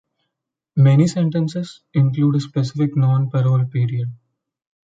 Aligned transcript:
Many 0.77 1.05
sentences 1.07 1.81
include 1.93 2.37
a 2.37 2.39
specific 2.39 2.97
non-parole 2.97 3.65
period. 3.65 4.09